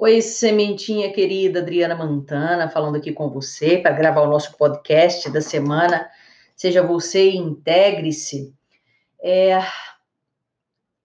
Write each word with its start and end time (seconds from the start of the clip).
Oi, 0.00 0.22
sementinha 0.22 1.12
querida 1.12 1.58
Adriana 1.58 1.96
Mantana, 1.96 2.70
falando 2.70 2.94
aqui 2.94 3.12
com 3.12 3.28
você 3.28 3.78
para 3.78 3.90
gravar 3.90 4.20
o 4.20 4.30
nosso 4.30 4.56
podcast 4.56 5.28
da 5.28 5.40
semana. 5.40 6.08
Seja 6.54 6.86
você 6.86 7.30
e 7.30 7.36
integre-se. 7.36 8.54
É... 9.20 9.58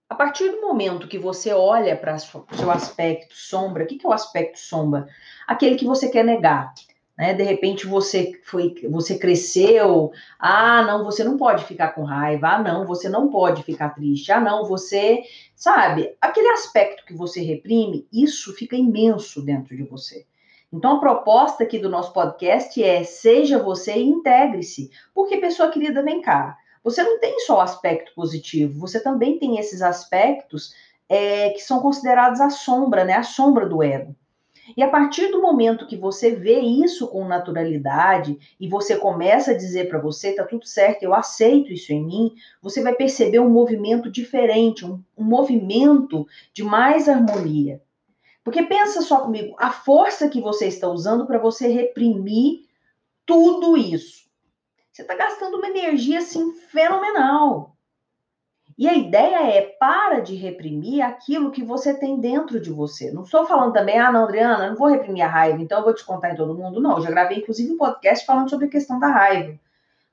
A 0.08 0.14
partir 0.14 0.48
do 0.52 0.62
momento 0.62 1.08
que 1.08 1.18
você 1.18 1.52
olha 1.52 1.98
para 1.98 2.14
o 2.14 2.20
seu 2.56 2.70
aspecto 2.70 3.34
sombra, 3.34 3.84
o 3.84 3.88
que, 3.88 3.98
que 3.98 4.06
é 4.06 4.10
o 4.10 4.14
aspecto 4.14 4.60
sombra? 4.60 5.08
Aquele 5.48 5.76
que 5.76 5.86
você 5.86 6.08
quer 6.12 6.24
negar. 6.24 6.72
Né? 7.18 7.34
De 7.34 7.44
repente 7.44 7.86
você 7.86 8.32
foi, 8.44 8.74
você 8.90 9.18
cresceu, 9.18 10.12
ah, 10.40 10.82
não, 10.84 11.04
você 11.04 11.24
não 11.24 11.38
pode 11.38 11.66
ficar 11.66 11.90
com 11.90 12.04
raiva, 12.04 12.50
ah, 12.50 12.64
não, 12.64 12.86
você 12.86 13.08
não 13.08 13.30
pode 13.30 13.64
ficar 13.64 13.90
triste, 13.90 14.32
ah, 14.32 14.40
não, 14.40 14.66
você, 14.66 15.22
sabe, 15.56 16.16
aquele 16.20 16.50
aspecto 16.50 17.06
que 17.06 17.14
você 17.14 17.42
reprime, 17.42 18.08
isso 18.12 18.54
fica 18.54 18.76
imenso 18.76 19.42
dentro 19.42 19.76
de 19.76 19.84
você. 19.84 20.26
Então 20.72 20.98
a 20.98 21.00
proposta 21.00 21.64
aqui 21.64 21.78
do 21.78 21.90
nosso 21.90 22.12
podcast 22.12 22.84
é 22.84 23.04
seja 23.04 23.62
você 23.62 23.94
e 23.94 24.08
integre-se, 24.08 24.90
porque 25.14 25.38
pessoa 25.38 25.70
querida, 25.70 26.02
vem 26.02 26.20
cá, 26.20 26.58
você 26.84 27.04
não 27.04 27.20
tem 27.20 27.40
só 27.42 27.58
o 27.58 27.62
aspecto 27.62 28.12
positivo, 28.16 28.80
você 28.80 29.00
também 29.00 29.38
tem 29.38 29.60
esses 29.60 29.84
aspectos 29.84 30.74
é, 31.08 31.52
que 31.52 31.60
são 31.60 31.80
considerados 31.80 32.42
a 32.42 32.50
sombra, 32.50 33.06
né, 33.06 33.14
a 33.14 33.24
sombra 33.24 33.68
do 33.70 33.84
ego. 33.84 34.16
E 34.78 34.82
a 34.82 34.90
partir 34.90 35.30
do 35.30 35.42
momento 35.42 35.86
que 35.86 35.98
você 35.98 36.32
vê 36.32 36.60
isso 36.60 37.08
com 37.08 37.28
naturalidade 37.28 38.38
e 38.60 38.68
você 38.68 38.96
começa 38.96 39.52
a 39.52 39.58
dizer 39.58 39.90
para 39.90 40.00
você, 40.00 40.34
tá 40.34 40.46
tudo 40.46 40.66
certo, 40.66 41.04
eu 41.04 41.14
aceito 41.14 41.74
isso 41.74 41.92
em 41.92 42.04
mim, 42.04 42.34
você 42.62 42.82
vai 42.82 42.94
perceber 42.94 43.40
um 43.40 43.50
movimento 43.50 44.10
diferente, 44.10 44.86
um, 44.86 45.02
um 45.18 45.24
movimento 45.24 46.26
de 46.54 46.64
mais 46.64 47.10
harmonia. 47.10 47.82
Porque 48.44 48.64
pensa 48.64 49.02
só 49.02 49.20
comigo, 49.22 49.56
a 49.60 49.72
força 49.72 50.30
que 50.30 50.42
você 50.42 50.68
está 50.68 50.88
usando 50.88 51.26
para 51.26 51.40
você 51.40 51.68
reprimir 51.68 52.66
tudo 53.26 53.78
isso. 53.78 54.24
Você 54.92 55.02
está 55.02 55.16
gastando 55.16 55.58
uma 55.58 55.68
energia 55.68 56.20
assim 56.20 56.54
fenomenal. 56.54 57.73
E 58.78 58.88
a 58.88 58.94
ideia 58.96 59.56
é 59.56 59.62
para 59.62 60.20
de 60.20 60.36
reprimir 60.36 61.02
aquilo 61.02 61.52
que 61.52 61.64
você 61.64 61.94
tem 61.94 62.20
dentro 62.20 62.60
de 62.60 62.72
você. 62.72 63.12
Não 63.12 63.24
estou 63.24 63.46
falando 63.46 63.74
também, 63.74 64.00
ah, 64.00 64.12
não, 64.12 64.24
Adriana, 64.24 64.70
não 64.70 64.76
vou 64.76 64.88
reprimir 64.88 65.24
a 65.24 65.28
raiva, 65.28 65.62
então 65.62 65.78
eu 65.80 65.84
vou 65.84 65.94
descontar 65.94 66.32
em 66.32 66.36
todo 66.36 66.56
mundo. 66.56 66.82
Não, 66.82 66.98
eu 66.98 67.04
já 67.04 67.12
gravei 67.12 67.38
inclusive 67.38 67.72
um 67.72 67.78
podcast 67.78 68.26
falando 68.26 68.50
sobre 68.50 68.66
a 68.66 68.70
questão 68.70 69.00
da 69.00 69.08
raiva, 69.08 69.60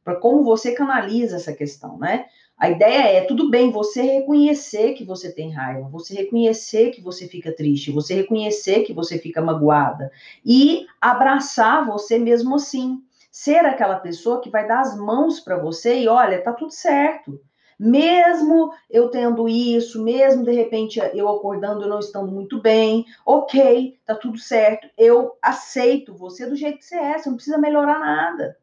para 0.04 0.16
como 0.16 0.44
você 0.44 0.72
canaliza 0.72 1.36
essa 1.36 1.52
questão, 1.52 1.96
né? 1.98 2.26
A 2.58 2.68
ideia 2.68 3.16
é, 3.16 3.24
tudo 3.24 3.48
bem, 3.48 3.70
você 3.70 4.02
reconhecer 4.02 4.92
que 4.92 5.02
você 5.02 5.32
tem 5.32 5.50
raiva, 5.50 5.88
você 5.88 6.14
reconhecer 6.14 6.90
que 6.90 7.00
você 7.00 7.26
fica 7.26 7.50
triste, 7.50 7.90
você 7.90 8.14
reconhecer 8.14 8.82
que 8.82 8.92
você 8.92 9.18
fica 9.18 9.40
magoada 9.40 10.12
e 10.44 10.86
abraçar 11.00 11.86
você 11.86 12.18
mesmo 12.18 12.56
assim. 12.56 13.02
Ser 13.32 13.64
aquela 13.64 13.96
pessoa 13.96 14.40
que 14.42 14.50
vai 14.50 14.66
dar 14.66 14.80
as 14.80 14.98
mãos 14.98 15.40
para 15.40 15.56
você 15.56 16.00
e 16.00 16.08
olha, 16.08 16.42
tá 16.42 16.52
tudo 16.52 16.72
certo 16.72 17.40
mesmo 17.80 18.70
eu 18.90 19.08
tendo 19.08 19.48
isso, 19.48 20.04
mesmo 20.04 20.44
de 20.44 20.52
repente 20.52 21.00
eu 21.14 21.26
acordando 21.30 21.86
e 21.86 21.88
não 21.88 21.98
estando 21.98 22.30
muito 22.30 22.60
bem, 22.60 23.06
ok, 23.24 23.98
tá 24.04 24.14
tudo 24.14 24.36
certo, 24.36 24.86
eu 24.98 25.32
aceito 25.40 26.14
você 26.14 26.46
do 26.46 26.54
jeito 26.54 26.76
que 26.76 26.84
você 26.84 26.96
é, 26.96 27.16
você 27.16 27.30
não 27.30 27.36
precisa 27.36 27.56
melhorar 27.56 27.98
nada. 27.98 28.54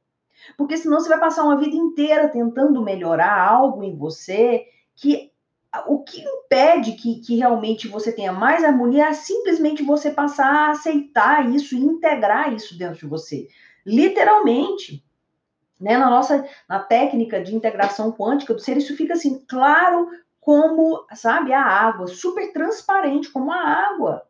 Porque 0.56 0.78
senão 0.78 1.00
você 1.00 1.10
vai 1.10 1.20
passar 1.20 1.44
uma 1.44 1.58
vida 1.58 1.76
inteira 1.76 2.30
tentando 2.30 2.84
melhorar 2.84 3.42
algo 3.42 3.84
em 3.84 3.98
você 3.98 4.68
que 4.96 5.32
o 5.88 6.04
que 6.04 6.22
impede 6.22 6.92
que, 6.94 7.20
que 7.20 7.38
realmente 7.38 7.88
você 7.88 8.12
tenha 8.12 8.32
mais 8.32 8.64
harmonia 8.64 9.08
é 9.08 9.14
simplesmente 9.14 9.82
você 9.82 10.12
passar 10.12 10.46
a 10.46 10.72
aceitar 10.72 11.50
isso 11.54 11.76
e 11.76 11.80
integrar 11.80 12.54
isso 12.54 12.78
dentro 12.78 13.00
de 13.00 13.08
você. 13.08 13.48
Literalmente. 13.84 15.04
Né? 15.80 15.98
Na 15.98 16.10
nossa 16.10 16.48
na 16.68 16.80
técnica 16.80 17.42
de 17.42 17.56
integração 17.56 18.12
quântica 18.12 18.54
do 18.54 18.60
ser, 18.60 18.78
isso 18.78 18.96
fica 18.96 19.14
assim, 19.14 19.46
claro 19.48 20.10
como, 20.40 21.06
sabe, 21.14 21.52
a 21.52 21.62
água, 21.62 22.08
super 22.08 22.54
transparente 22.54 23.30
como 23.30 23.52
a 23.52 23.60
água. 23.60 24.24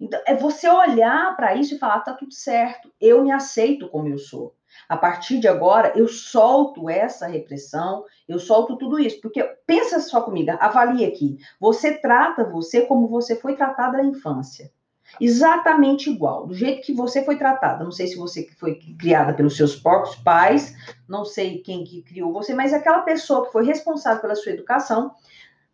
Então, 0.00 0.20
é 0.26 0.34
você 0.34 0.68
olhar 0.68 1.36
para 1.36 1.54
isso 1.54 1.74
e 1.74 1.78
falar: 1.78 2.00
tá 2.00 2.12
tudo 2.12 2.34
certo, 2.34 2.92
eu 3.00 3.22
me 3.22 3.30
aceito 3.30 3.88
como 3.88 4.08
eu 4.08 4.18
sou. 4.18 4.54
A 4.88 4.96
partir 4.96 5.38
de 5.38 5.46
agora, 5.46 5.92
eu 5.94 6.08
solto 6.08 6.90
essa 6.90 7.26
repressão, 7.26 8.04
eu 8.26 8.38
solto 8.38 8.76
tudo 8.76 8.98
isso. 8.98 9.20
Porque 9.20 9.42
pensa 9.66 10.00
só 10.00 10.22
comigo, 10.22 10.50
avalie 10.58 11.04
aqui. 11.04 11.38
Você 11.60 11.94
trata 11.98 12.42
você 12.42 12.86
como 12.86 13.06
você 13.06 13.36
foi 13.36 13.54
tratada 13.54 13.98
na 13.98 14.04
infância 14.04 14.72
exatamente 15.20 16.10
igual, 16.10 16.46
do 16.46 16.54
jeito 16.54 16.82
que 16.82 16.92
você 16.92 17.24
foi 17.24 17.36
tratada. 17.36 17.84
Não 17.84 17.92
sei 17.92 18.06
se 18.06 18.16
você 18.16 18.48
foi 18.58 18.78
criada 18.98 19.34
pelos 19.34 19.56
seus 19.56 19.76
próprios 19.76 20.16
pais, 20.16 20.74
não 21.08 21.24
sei 21.24 21.58
quem 21.58 21.84
que 21.84 22.02
criou 22.02 22.32
você, 22.32 22.54
mas 22.54 22.72
aquela 22.72 23.00
pessoa 23.00 23.46
que 23.46 23.52
foi 23.52 23.64
responsável 23.64 24.20
pela 24.20 24.34
sua 24.34 24.52
educação, 24.52 25.12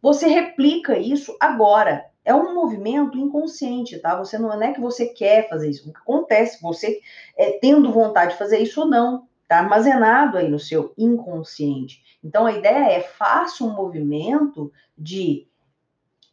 você 0.00 0.28
replica 0.28 0.98
isso 0.98 1.36
agora. 1.40 2.04
É 2.24 2.34
um 2.34 2.54
movimento 2.54 3.16
inconsciente, 3.16 3.98
tá? 3.98 4.16
Você 4.18 4.38
não 4.38 4.52
é 4.62 4.72
que 4.72 4.80
você 4.80 5.06
quer 5.06 5.48
fazer 5.48 5.70
isso. 5.70 5.88
O 5.88 5.92
que 5.92 5.98
acontece, 5.98 6.60
você 6.60 7.00
é, 7.36 7.52
tendo 7.52 7.90
vontade 7.90 8.32
de 8.32 8.38
fazer 8.38 8.58
isso 8.58 8.82
ou 8.82 8.86
não, 8.86 9.26
tá 9.48 9.60
armazenado 9.60 10.36
aí 10.36 10.48
no 10.48 10.58
seu 10.58 10.92
inconsciente. 10.96 12.02
Então 12.22 12.44
a 12.44 12.52
ideia 12.52 12.92
é 12.92 13.00
faça 13.00 13.64
um 13.64 13.74
movimento 13.74 14.70
de 14.96 15.47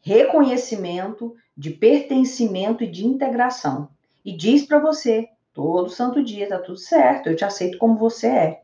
reconhecimento, 0.05 1.35
de 1.57 1.71
pertencimento 1.71 2.83
e 2.83 2.87
de 2.87 3.07
integração. 3.07 3.89
E 4.23 4.37
diz 4.37 4.63
para 4.63 4.77
você, 4.77 5.27
todo 5.51 5.89
santo 5.89 6.23
dia, 6.23 6.47
tá 6.47 6.59
tudo 6.59 6.77
certo, 6.77 7.27
eu 7.27 7.35
te 7.35 7.43
aceito 7.43 7.79
como 7.79 7.97
você 7.97 8.27
é. 8.27 8.61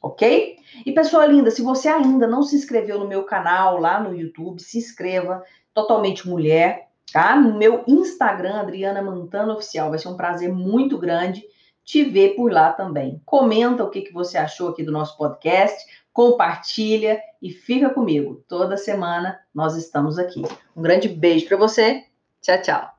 Ok? 0.00 0.56
E 0.86 0.92
pessoa 0.92 1.26
linda, 1.26 1.50
se 1.50 1.60
você 1.60 1.88
ainda 1.88 2.26
não 2.26 2.42
se 2.42 2.56
inscreveu 2.56 2.98
no 2.98 3.06
meu 3.06 3.24
canal 3.24 3.78
lá 3.78 4.00
no 4.00 4.16
YouTube, 4.16 4.62
se 4.62 4.78
inscreva, 4.78 5.44
totalmente 5.74 6.26
mulher, 6.26 6.88
tá? 7.12 7.36
No 7.36 7.58
meu 7.58 7.84
Instagram, 7.86 8.60
Adriana 8.60 9.02
Mantana 9.02 9.52
Oficial, 9.52 9.90
vai 9.90 9.98
ser 9.98 10.08
um 10.08 10.16
prazer 10.16 10.50
muito 10.50 10.96
grande 10.96 11.44
te 11.84 12.02
ver 12.02 12.34
por 12.34 12.50
lá 12.50 12.72
também. 12.72 13.20
Comenta 13.26 13.84
o 13.84 13.90
que, 13.90 14.02
que 14.02 14.12
você 14.12 14.38
achou 14.38 14.68
aqui 14.68 14.82
do 14.82 14.92
nosso 14.92 15.18
podcast, 15.18 15.84
compartilha 16.18 17.20
e 17.40 17.48
fica 17.48 17.90
comigo. 17.90 18.44
Toda 18.48 18.76
semana 18.76 19.38
nós 19.54 19.76
estamos 19.76 20.18
aqui. 20.18 20.42
Um 20.76 20.82
grande 20.82 21.08
beijo 21.08 21.46
para 21.46 21.56
você. 21.56 22.06
Tchau, 22.42 22.60
tchau. 22.60 22.97